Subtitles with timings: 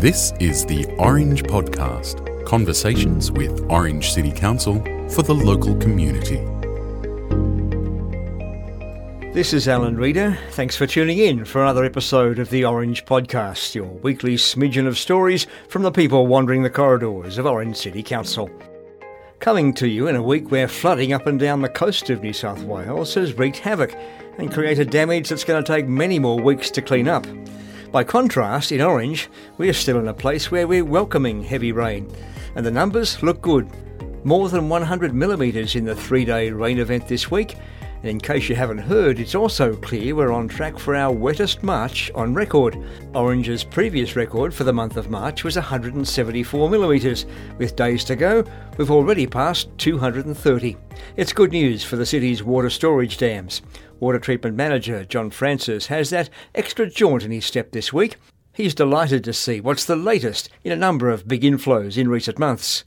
[0.00, 4.76] This is the Orange Podcast conversations with Orange City Council
[5.10, 6.38] for the local community.
[9.34, 10.38] This is Alan Reader.
[10.52, 14.96] Thanks for tuning in for another episode of the Orange Podcast, your weekly smidgen of
[14.96, 18.48] stories from the people wandering the corridors of Orange City Council.
[19.38, 22.32] Coming to you in a week where flooding up and down the coast of New
[22.32, 23.94] South Wales has wreaked havoc
[24.38, 27.26] and created damage that's going to take many more weeks to clean up.
[27.92, 29.28] By contrast, in Orange,
[29.58, 32.08] we are still in a place where we're welcoming heavy rain,
[32.54, 33.68] and the numbers look good.
[34.22, 37.56] More than 100 millimetres in the three day rain event this week,
[38.02, 41.62] and in case you haven't heard, it's also clear we're on track for our wettest
[41.62, 42.76] March on record.
[43.14, 47.26] Orange's previous record for the month of March was 174 millimetres.
[47.58, 48.44] With days to go,
[48.78, 50.76] we've already passed 230.
[51.16, 53.60] It's good news for the city's water storage dams.
[53.98, 58.16] Water Treatment Manager John Francis has that extra jaunt in his step this week.
[58.54, 62.38] He's delighted to see what's the latest in a number of big inflows in recent
[62.38, 62.84] months.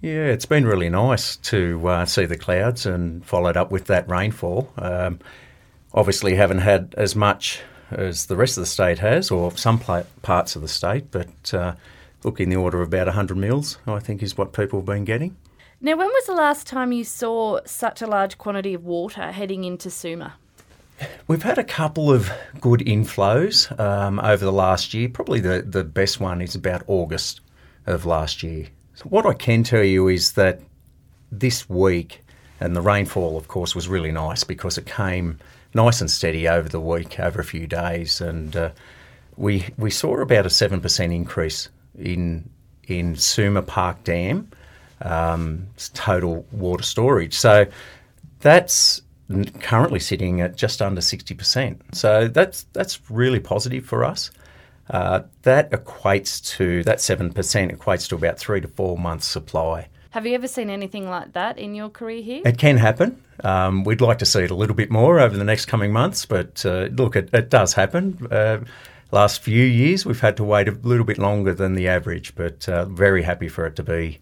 [0.00, 4.08] Yeah, it's been really nice to uh, see the clouds and followed up with that
[4.08, 4.72] rainfall.
[4.78, 5.18] Um,
[5.92, 10.04] obviously, haven't had as much as the rest of the state has, or some pla-
[10.22, 11.74] parts of the state, but uh,
[12.22, 15.04] look in the order of about 100 mils, I think, is what people have been
[15.04, 15.36] getting.
[15.80, 19.64] Now, when was the last time you saw such a large quantity of water heading
[19.64, 20.34] into Suma?
[21.28, 25.08] We've had a couple of good inflows um, over the last year.
[25.08, 27.40] Probably the, the best one is about August
[27.86, 28.66] of last year.
[28.98, 30.60] So what I can tell you is that
[31.30, 32.24] this week,
[32.58, 35.38] and the rainfall, of course, was really nice because it came
[35.72, 38.70] nice and steady over the week, over a few days, and uh,
[39.36, 42.50] we we saw about a seven percent increase in
[42.88, 44.50] in Suma Park Dam
[45.02, 47.34] um, total water storage.
[47.34, 47.66] So
[48.40, 49.00] that's
[49.60, 51.94] currently sitting at just under 60%.
[51.94, 54.32] So that's that's really positive for us.
[54.90, 59.88] Uh, that equates to that 7% equates to about 3 to 4 months supply.
[60.10, 62.42] Have you ever seen anything like that in your career here?
[62.44, 63.22] It can happen.
[63.44, 66.24] Um, we'd like to see it a little bit more over the next coming months,
[66.24, 68.26] but uh, look, it, it, does happen.
[68.30, 68.60] Uh,
[69.12, 72.68] last few years, we've had to wait a little bit longer than the average, but
[72.68, 74.18] uh, very happy for it to be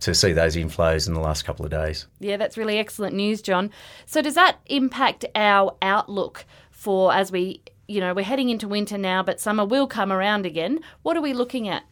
[0.00, 2.06] to see those inflows in the last couple of days.
[2.20, 3.70] Yeah, that's really excellent news, John.
[4.06, 8.98] So does that impact our outlook for as we, you know, we're heading into winter
[8.98, 10.80] now, but summer will come around again.
[11.02, 11.84] What are we looking at?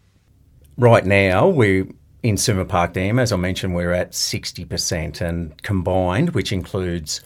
[0.77, 1.87] Right now, we're
[2.23, 7.23] in Suma Park Dam, as I mentioned, we're at 60% and combined, which includes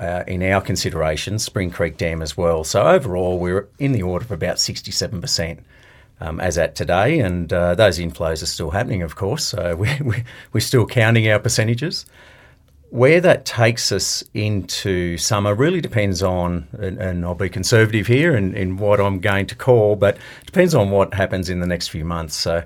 [0.00, 2.64] uh, in our consideration Spring Creek Dam as well.
[2.64, 5.60] So overall, we're in the order of about 67%
[6.20, 9.44] um, as at today, and uh, those inflows are still happening, of course.
[9.44, 12.06] So we, we, we're still counting our percentages.
[12.94, 18.36] Where that takes us into summer really depends on, and, and I'll be conservative here
[18.36, 20.16] in, in, what I'm going to call, but
[20.46, 22.36] depends on what happens in the next few months.
[22.36, 22.62] So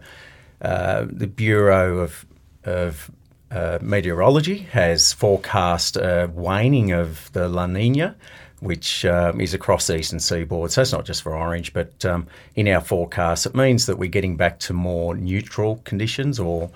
[0.61, 2.27] uh, the Bureau of,
[2.65, 3.11] of
[3.51, 8.15] uh, Meteorology has forecast a waning of the La Nina
[8.61, 10.73] which um, is across the eastern seaboard.
[10.73, 14.11] So it's not just for orange, but um, in our forecast, it means that we're
[14.11, 16.71] getting back to more neutral conditions or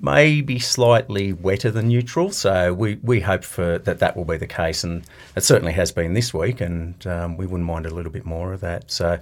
[0.00, 2.30] maybe slightly wetter than neutral.
[2.30, 5.04] So we, we hope for that that will be the case, and
[5.36, 8.52] it certainly has been this week, and um, we wouldn't mind a little bit more
[8.52, 8.90] of that.
[8.90, 9.18] So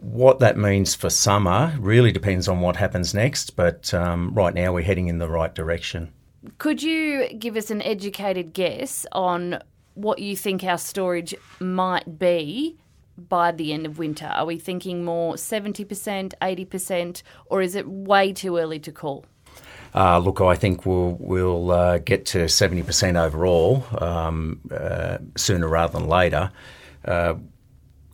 [0.00, 4.72] what that means for summer really depends on what happens next, but um, right now
[4.72, 6.12] we're heading in the right direction.
[6.58, 9.60] Could you give us an educated guess on
[9.94, 12.78] what you think our storage might be
[13.18, 14.26] by the end of winter?
[14.26, 19.26] Are we thinking more 70%, 80%, or is it way too early to call?
[19.94, 25.68] Uh, look, I think we'll we'll uh, get to seventy percent overall um, uh, sooner
[25.68, 26.52] rather than later.
[27.04, 27.34] Uh,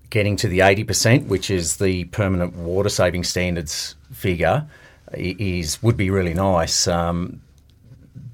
[0.08, 4.66] getting to the eighty percent, which is the permanent water saving standards figure,
[5.12, 6.88] is would be really nice.
[6.88, 7.42] Um,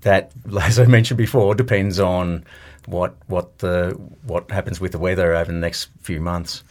[0.02, 2.44] that, as I mentioned before, depends on
[2.86, 6.62] what what the what happens with the weather over the next few months.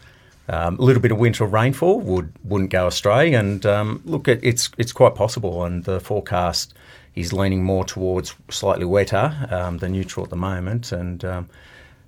[0.52, 4.42] Um, a little bit of winter rainfall would wouldn't go astray, and um, look, it,
[4.44, 6.74] it's it's quite possible, and the forecast
[7.16, 11.50] is leaning more towards slightly wetter um, than neutral at the moment, and um,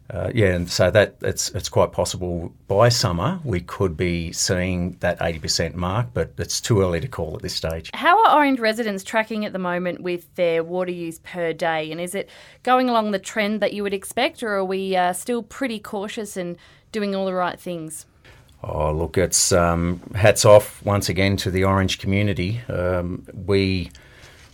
[0.09, 4.97] uh, yeah, and so that it's it's quite possible by summer we could be seeing
[4.99, 7.89] that eighty percent mark, but it's too early to call at this stage.
[7.93, 12.01] How are Orange residents tracking at the moment with their water use per day, and
[12.01, 12.29] is it
[12.63, 16.35] going along the trend that you would expect, or are we uh, still pretty cautious
[16.35, 16.57] and
[16.91, 18.05] doing all the right things?
[18.63, 22.61] Oh, look, it's um, hats off once again to the Orange community.
[22.69, 23.91] Um, we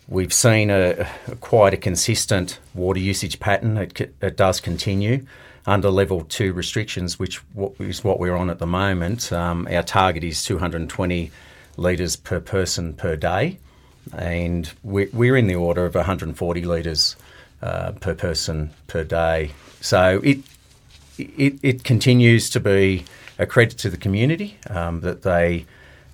[0.09, 3.77] We've seen a, a, quite a consistent water usage pattern.
[3.77, 5.23] It, it, does continue
[5.67, 7.39] under level two restrictions, which
[7.77, 9.31] is what we're on at the moment.
[9.31, 11.29] Um, our target is 220
[11.77, 13.59] litres per person per day,
[14.17, 17.15] and we're, we're in the order of 140 litres
[17.61, 19.51] uh, per person per day.
[19.79, 20.39] So it,
[21.19, 23.06] it, it continues to be
[23.39, 25.65] a credit to the community um, that they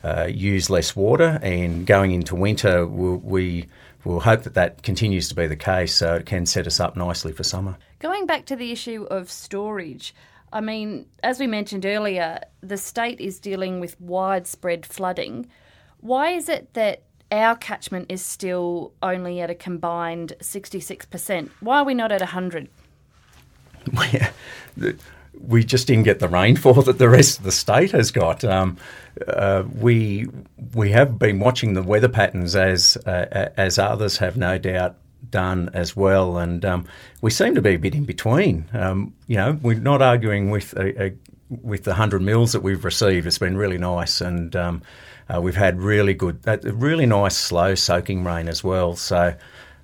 [0.04, 3.68] uh, use less water, and going into winter, we'll, we
[4.04, 6.96] will hope that that continues to be the case so it can set us up
[6.96, 7.76] nicely for summer.
[8.00, 10.14] Going back to the issue of storage,
[10.54, 15.48] I mean, as we mentioned earlier, the state is dealing with widespread flooding.
[16.02, 17.02] Why is it that
[17.32, 21.50] our catchment is still only at a combined 66%?
[21.62, 22.70] Why are we not at 100?
[25.40, 28.44] we just didn't get the rainfall that the rest of the state has got.
[28.44, 28.78] Um,
[29.28, 30.28] uh, we
[30.74, 34.98] we have been watching the weather patterns as uh, as others have no doubt
[35.30, 36.86] done as well, and um,
[37.22, 38.66] we seem to be a bit in between.
[38.74, 41.14] Um, you know, we're not arguing with a, a,
[41.50, 43.26] with the hundred mils that we've received.
[43.26, 44.82] It's been really nice, and um,
[45.34, 48.96] uh, we've had really good, really nice slow soaking rain as well.
[48.96, 49.36] So.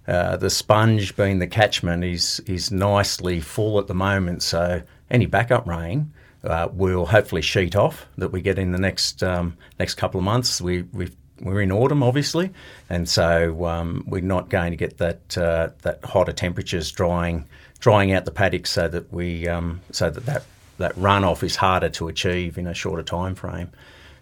[0.07, 5.25] Uh, the sponge being the catchment is is nicely full at the moment, so any
[5.25, 6.11] backup rain
[6.43, 10.23] uh, will hopefully sheet off that we get in the next um, next couple of
[10.23, 10.59] months.
[10.61, 11.09] We we
[11.39, 12.51] we're in autumn, obviously,
[12.89, 17.45] and so um, we're not going to get that uh, that hotter temperatures drying
[17.79, 20.43] drying out the paddocks so that we um, so that, that
[20.77, 23.69] that runoff is harder to achieve in a shorter time frame.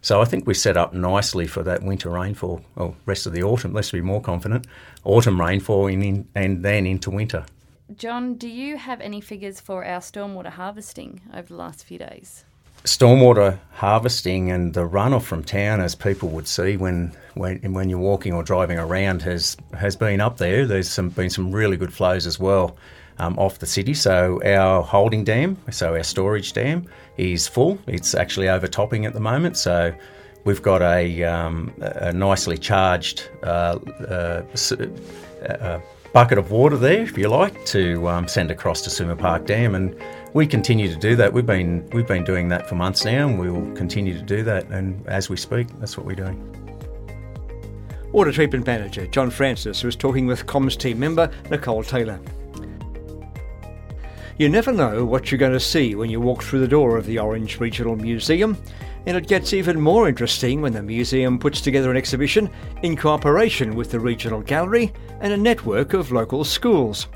[0.01, 3.43] So I think we're set up nicely for that winter rainfall, or rest of the
[3.43, 3.73] autumn.
[3.73, 4.65] Let's be more confident.
[5.03, 7.45] Autumn rainfall in, in, and then into winter.
[7.95, 12.45] John, do you have any figures for our stormwater harvesting over the last few days?
[12.85, 17.99] Stormwater harvesting and the runoff from town, as people would see when when, when you're
[17.99, 20.65] walking or driving around, has has been up there.
[20.65, 22.77] There's some been some really good flows as well
[23.19, 23.93] um, off the city.
[23.93, 26.87] So our holding dam, so our storage dam,
[27.17, 27.77] is full.
[27.87, 29.57] It's actually overtopping at the moment.
[29.57, 29.93] So
[30.45, 33.29] we've got a, um, a nicely charged.
[33.43, 34.43] Uh, uh,
[35.47, 35.79] uh,
[36.13, 39.75] bucket of water there, if you like, to um, send across to Suma Park Dam,
[39.75, 39.95] and
[40.33, 41.31] we continue to do that.
[41.31, 44.43] We've been we've been doing that for months now, and we will continue to do
[44.43, 44.67] that.
[44.67, 46.37] And as we speak, that's what we're doing.
[48.11, 52.19] Water Treatment Manager John Francis was talking with Comms team member Nicole Taylor.
[54.39, 57.05] You never know what you're going to see when you walk through the door of
[57.05, 58.57] the Orange Regional Museum
[59.05, 62.49] and it gets even more interesting when the museum puts together an exhibition
[62.81, 67.07] in cooperation with the regional gallery and a network of local schools.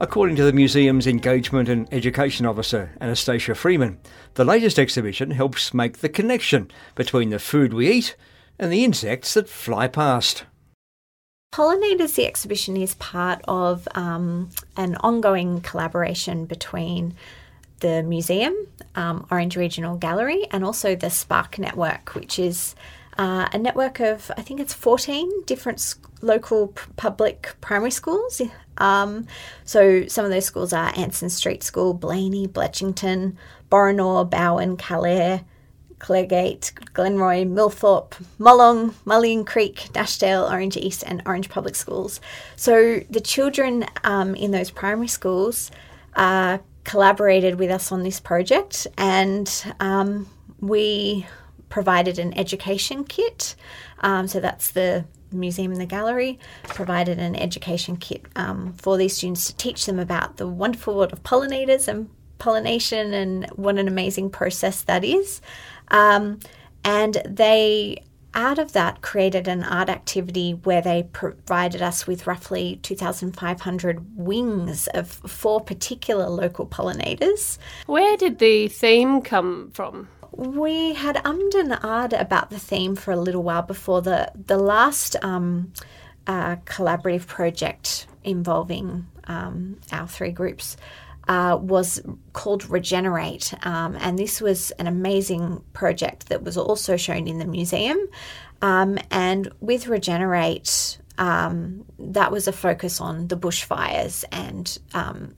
[0.00, 4.00] According to the museum's engagement and education officer, Anastasia Freeman,
[4.34, 8.16] the latest exhibition helps make the connection between the food we eat
[8.58, 10.42] and the insects that fly past.
[11.56, 17.14] Pollinators, the exhibition is part of um, an ongoing collaboration between
[17.80, 18.54] the museum,
[18.94, 22.74] um, Orange Regional Gallery, and also the Spark Network, which is
[23.16, 28.42] uh, a network of, I think it's 14 different local p- public primary schools.
[28.76, 29.26] Um,
[29.64, 33.34] so some of those schools are Anson Street School, Blayney, Bletchington,
[33.70, 35.42] Borenore, Bowen, Calare,
[35.98, 42.20] Clergate, Glenroy, Millthorpe, Molong, Mullion Creek, Nashdale, Orange East, and Orange Public Schools.
[42.56, 45.70] So the children um, in those primary schools
[46.14, 49.50] are collaborated with us on this project, and
[49.80, 50.28] um,
[50.60, 51.26] we
[51.68, 53.54] provided an education kit.
[54.00, 59.16] Um, so that's the museum and the gallery provided an education kit um, for these
[59.16, 63.88] students to teach them about the wonderful world of pollinators and pollination and what an
[63.88, 65.40] amazing process that is.
[65.88, 66.40] Um,
[66.84, 68.02] and they
[68.36, 74.86] out of that created an art activity where they provided us with roughly 2,500 wings
[74.88, 77.56] of four particular local pollinators.
[77.86, 80.08] Where did the theme come from?
[80.32, 84.58] We had ummed and ahed about the theme for a little while before the the
[84.58, 85.72] last um,
[86.26, 90.76] uh, collaborative project involving um, our three groups
[91.28, 92.00] uh, was
[92.32, 93.52] called Regenerate.
[93.64, 97.98] Um, and this was an amazing project that was also shown in the museum.
[98.62, 105.34] Um, and with Regenerate, um, that was a focus on the bushfires and um,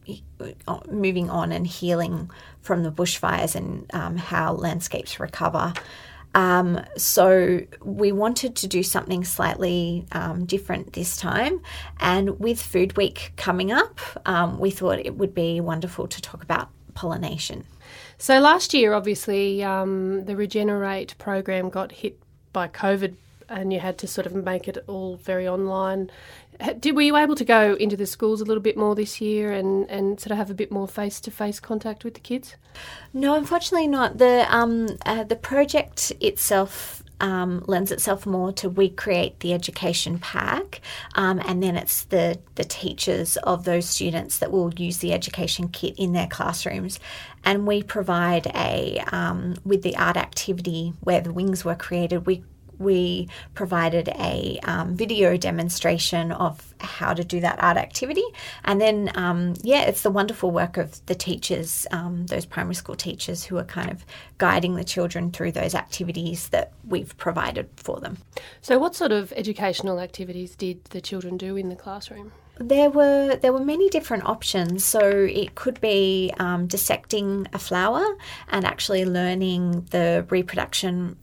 [0.89, 2.29] moving on and healing
[2.61, 5.73] from the bushfires and um, how landscapes recover.
[6.35, 11.61] Um, so we wanted to do something slightly um, different this time.
[11.99, 16.43] And with Food Week coming up, um, we thought it would be wonderful to talk
[16.43, 17.65] about pollination.
[18.17, 22.19] So last year, obviously, um, the Regenerate program got hit
[22.51, 23.15] by COVID
[23.49, 26.09] and you had to sort of make it all very online.
[26.79, 29.53] Did, were you able to go into the schools a little bit more this year
[29.53, 32.55] and, and sort of have a bit more face to face contact with the kids?
[33.13, 34.17] No, unfortunately not.
[34.17, 40.19] The um, uh, the project itself um, lends itself more to we create the education
[40.19, 40.81] pack,
[41.15, 45.69] um, and then it's the the teachers of those students that will use the education
[45.69, 46.99] kit in their classrooms,
[47.43, 52.25] and we provide a um, with the art activity where the wings were created.
[52.25, 52.43] We
[52.79, 58.23] we provided a um, video demonstration of how to do that art activity.
[58.63, 62.95] And then, um, yeah, it's the wonderful work of the teachers, um, those primary school
[62.95, 64.05] teachers who are kind of
[64.37, 68.17] guiding the children through those activities that we've provided for them.
[68.61, 72.31] So, what sort of educational activities did the children do in the classroom?
[72.59, 74.83] There were there were many different options.
[74.83, 78.05] So it could be um, dissecting a flower
[78.49, 81.15] and actually learning the reproduction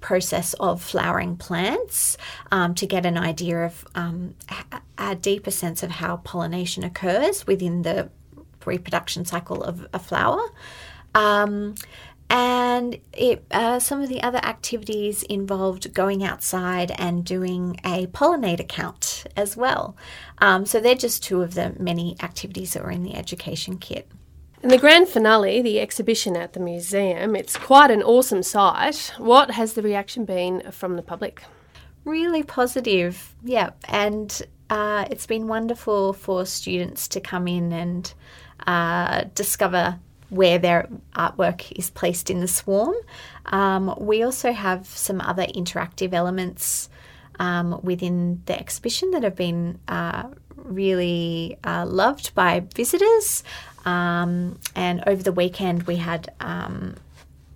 [0.00, 2.16] process of flowering plants
[2.52, 4.34] um, to get an idea of um,
[4.96, 8.08] a deeper sense of how pollination occurs within the
[8.64, 10.42] reproduction cycle of a flower.
[11.14, 11.74] Um,
[12.34, 18.66] and it, uh, some of the other activities involved going outside and doing a pollinator
[18.66, 19.96] count as well.
[20.38, 24.10] Um, so they're just two of the many activities that were in the education kit.
[24.64, 29.14] And the grand finale, the exhibition at the museum, it's quite an awesome sight.
[29.16, 31.44] What has the reaction been from the public?
[32.04, 33.70] Really positive, yeah.
[33.84, 38.12] And uh, it's been wonderful for students to come in and
[38.66, 40.00] uh, discover
[40.34, 42.94] where their artwork is placed in the swarm.
[43.46, 46.88] Um, we also have some other interactive elements
[47.38, 53.44] um, within the exhibition that have been uh, really uh, loved by visitors.
[53.84, 56.96] Um, and over the weekend, we had um,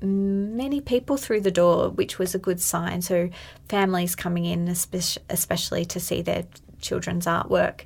[0.00, 3.02] many people through the door, which was a good sign.
[3.02, 3.30] So,
[3.68, 6.44] families coming in, especially to see their
[6.80, 7.82] children's artwork.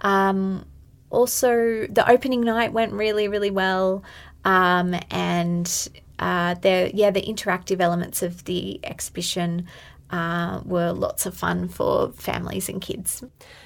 [0.00, 0.66] Um,
[1.10, 4.02] also, the opening night went really, really well.
[4.46, 5.88] Um, and
[6.20, 9.66] uh, the yeah, the interactive elements of the exhibition
[10.10, 13.24] uh, were lots of fun for families and kids.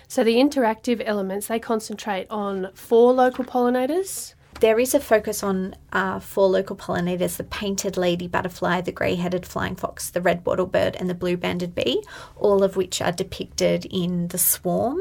[0.09, 4.35] So the interactive elements they concentrate on four local pollinators.
[4.61, 9.15] There is a focus on uh, four local pollinators the painted lady butterfly, the grey
[9.15, 12.03] headed flying fox, the red wattlebird, and the blue banded bee,
[12.37, 15.01] all of which are depicted in the swarm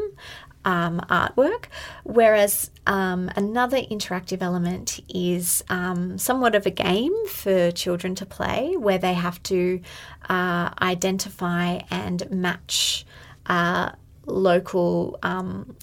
[0.65, 1.65] um, artwork.
[2.03, 8.75] Whereas um, another interactive element is um, somewhat of a game for children to play
[8.77, 9.81] where they have to
[10.27, 13.05] uh, identify and match
[13.45, 13.91] uh,
[14.25, 15.75] local um,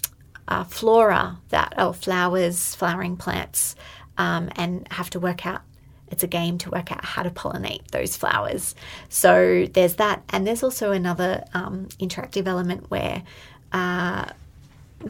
[0.49, 3.75] uh, flora that or flowers, flowering plants,
[4.18, 5.62] um, and have to work out
[6.09, 8.76] it's a game to work out how to pollinate those flowers.
[9.09, 13.25] So there's that, and there's also another um, interactive element where
[13.73, 14.26] uh,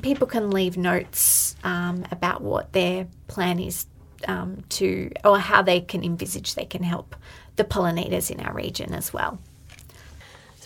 [0.02, 3.86] people can leave notes um, about what their plan is
[4.26, 7.16] um, to, or how they can envisage they can help
[7.56, 9.38] the pollinators in our region as well.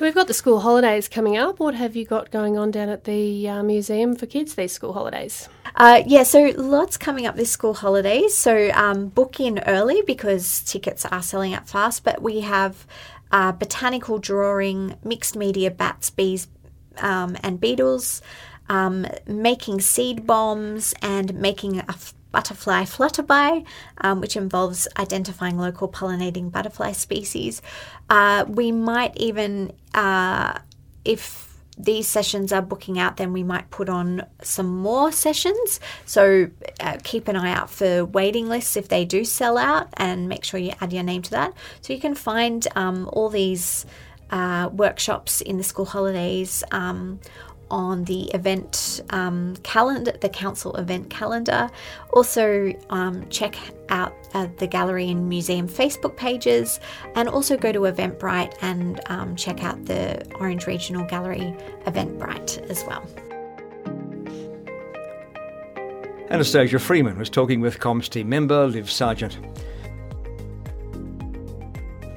[0.00, 1.61] So we've got the school holidays coming up.
[1.61, 4.95] What have you got going on down at the uh, museum for kids these school
[4.95, 5.47] holidays?
[5.77, 8.35] Uh, yeah, so lots coming up this school holidays.
[8.35, 12.03] So um, book in early because tickets are selling out fast.
[12.03, 12.87] But we have
[13.31, 16.49] uh, botanical drawing, mixed media, bats, bees,
[16.97, 18.23] um, and beetles
[18.71, 21.95] um, making seed bombs and making a
[22.31, 23.67] butterfly flutterby,
[23.99, 27.61] um, which involves identifying local pollinating butterfly species.
[28.09, 30.57] Uh, we might even, uh,
[31.05, 35.81] if these sessions are booking out, then we might put on some more sessions.
[36.07, 36.49] So
[36.79, 40.45] uh, keep an eye out for waiting lists if they do sell out and make
[40.45, 41.55] sure you add your name to that.
[41.81, 43.85] So you can find um, all these
[44.31, 47.19] uh, workshops in the school holidays um,
[47.71, 51.71] on the event um, calendar, the council event calendar.
[52.12, 53.57] Also, um, check
[53.89, 56.81] out uh, the gallery and museum Facebook pages,
[57.15, 61.55] and also go to Eventbrite and um, check out the Orange Regional Gallery
[61.87, 63.07] Eventbrite as well.
[66.31, 69.37] Anastasia Freeman was talking with Comms team member Liv Sargent.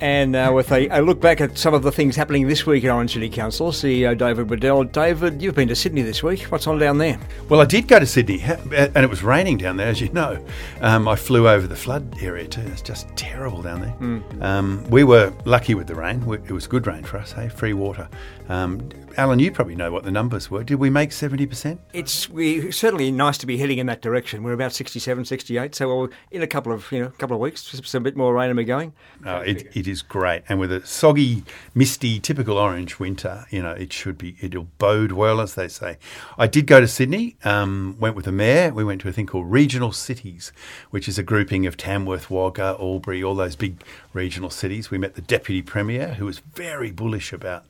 [0.03, 2.83] And uh, with a, a, look back at some of the things happening this week
[2.83, 4.83] at Orange City Council, CEO David Waddell.
[4.83, 6.41] David, you've been to Sydney this week.
[6.51, 7.17] What's on down there?
[7.48, 10.45] Well, I did go to Sydney, and it was raining down there, as you know.
[10.81, 12.63] Um, I flew over the flood area too.
[12.63, 13.95] It's just terrible down there.
[14.01, 14.41] Mm.
[14.41, 16.22] Um, we were lucky with the rain.
[16.48, 18.10] It was good rain for us, hey, free water.
[18.50, 20.63] Um, Alan, you probably know what the numbers were.
[20.63, 21.79] Did we make 70%?
[21.93, 24.43] It's we certainly nice to be heading in that direction.
[24.43, 27.93] We're about 67, 68, so we're in a couple of, you know, couple of weeks,
[27.93, 28.93] a bit more rain and we're going.
[29.25, 31.43] Uh, it, it is is great, and with a soggy,
[31.75, 35.98] misty, typical orange winter, you know, it should be it'll bode well, as they say.
[36.38, 37.38] I did go to Sydney.
[37.46, 38.74] Um, went with the mayor.
[38.74, 40.51] We went to a thing called Regional Cities,
[40.89, 44.89] which is a grouping of Tamworth, Wagga, Albury, all those big regional cities.
[44.89, 47.65] We met the deputy premier, who was very bullish about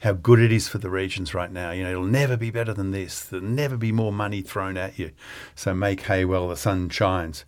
[0.00, 1.70] how good it is for the regions right now.
[1.70, 3.22] You know, it'll never be better than this.
[3.24, 5.12] There'll never be more money thrown at you.
[5.54, 7.44] So make hay while the sun shines.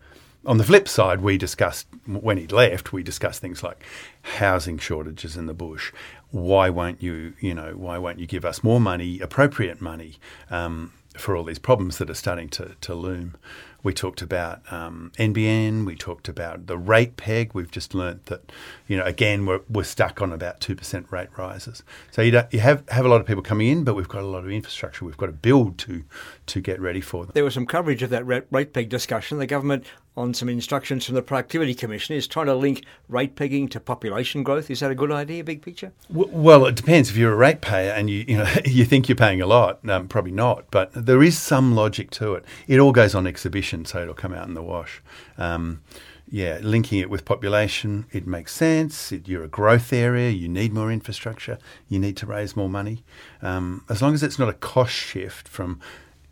[0.47, 3.85] On the flip side, we discussed, when he left, we discussed things like
[4.23, 5.93] housing shortages in the bush.
[6.31, 10.17] Why won't you, you know, why won't you give us more money, appropriate money,
[10.51, 13.37] um, for all these problems that are starting to, to loom?
[13.83, 15.87] We talked about um, NBN.
[15.87, 17.53] We talked about the rate peg.
[17.55, 18.53] We've just learnt that,
[18.87, 21.83] you know, again, we're, we're stuck on about 2% rate rises.
[22.11, 24.27] So you, you have, have a lot of people coming in, but we've got a
[24.27, 26.05] lot of infrastructure we've got to build to,
[26.47, 27.33] to get ready for them.
[27.35, 29.39] There was some coverage of that rate peg discussion.
[29.39, 29.87] The government,
[30.21, 34.43] on some instructions from the Productivity Commission, is trying to link rate pegging to population
[34.43, 34.71] growth.
[34.71, 35.93] Is that a good idea, big picture?
[36.09, 37.11] Well, it depends.
[37.11, 40.09] If you're a ratepayer and you, you, know, you think you're paying a lot, um,
[40.09, 40.71] probably not.
[40.71, 42.45] But there is some logic to it.
[42.69, 45.03] It all goes on exhibition, so it'll come out in the wash.
[45.39, 45.83] Um,
[46.31, 49.11] yeah, linking it with population, it makes sense.
[49.11, 51.59] It, you're a growth area, you need more infrastructure,
[51.89, 53.03] you need to raise more money.
[53.43, 55.81] Um, as long as it's not a cost shift from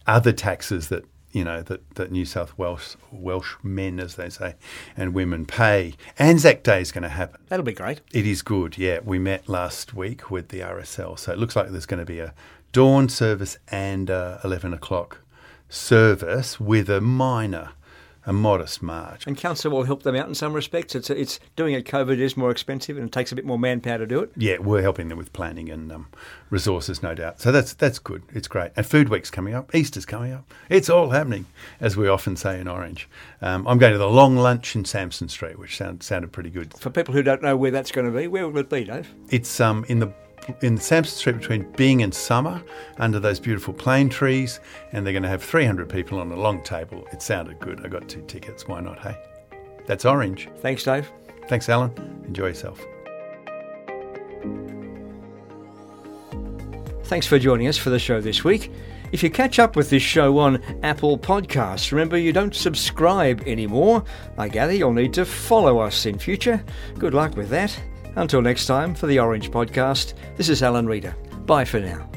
[0.07, 4.55] other taxes that you know that, that New South Wales Welsh men, as they say,
[4.97, 5.95] and women pay.
[6.19, 7.41] Anzac Day is going to happen.
[7.49, 8.01] That'll be great.
[8.13, 8.79] It is good.
[8.79, 12.07] Yeah, we met last week with the RSL, so it looks like there's going to
[12.07, 12.35] be a
[12.73, 15.21] dawn service and a eleven o'clock
[15.69, 17.71] service with a minor
[18.29, 19.27] a modest march.
[19.27, 20.95] And council will help them out in some respects.
[20.95, 23.97] It's it's doing it COVID is more expensive and it takes a bit more manpower
[23.97, 24.31] to do it.
[24.37, 26.09] Yeah, we're helping them with planning and um,
[26.51, 27.41] resources, no doubt.
[27.41, 28.23] So that's that's good.
[28.35, 28.73] It's great.
[28.77, 29.75] And Food Week's coming up.
[29.75, 30.45] Easter's coming up.
[30.69, 31.47] It's all happening,
[31.81, 33.09] as we often say in Orange.
[33.41, 36.75] Um, I'm going to the long lunch in Sampson Street, which sound, sounded pretty good.
[36.75, 39.09] For people who don't know where that's going to be, where will it be, Dave?
[39.31, 40.13] It's um, in the
[40.63, 42.63] in Sampson Street between Byng and Summer
[42.99, 44.61] under those beautiful plane trees,
[44.93, 47.07] and they're going to have 300 people on a long table.
[47.13, 47.85] It sounded good.
[47.85, 48.67] I got two tickets.
[48.67, 49.17] Why not, hey?
[49.87, 50.49] That's Orange.
[50.59, 51.11] Thanks, Dave.
[51.49, 51.93] Thanks, Alan.
[52.27, 52.85] Enjoy yourself.
[57.05, 58.71] Thanks for joining us for the show this week.
[59.13, 64.05] If you catch up with this show on Apple Podcasts, remember you don't subscribe anymore.
[64.37, 66.63] I gather you'll need to follow us in future.
[66.99, 67.81] Good luck with that.
[68.19, 71.15] Until next time, for the Orange Podcast, this is Alan Reader.
[71.47, 72.11] Bye for now.